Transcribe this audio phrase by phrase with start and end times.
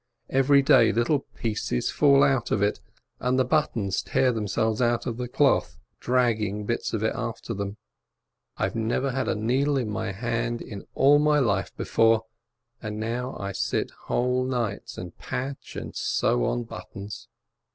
[0.31, 2.79] Every day little pieces fall out of it,
[3.19, 7.77] and the buttons tear themselves out of the cloth, dragging bits of it after them.
[8.57, 11.83] 284 BERDYCZEWSK1 I never had a needle in my hand in all my life be
[11.85, 12.23] fore,
[12.81, 17.27] and now I sit whole nights and patch and sew on buttons.